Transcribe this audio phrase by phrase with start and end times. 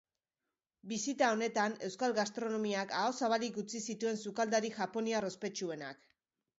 [0.93, 6.07] Bisita honetan, euskal gastronomiak aho zabalik utzi zituen sukaldari japoniar ospetsuenak.